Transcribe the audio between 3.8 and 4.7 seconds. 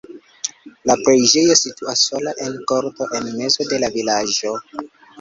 la vilaĝo.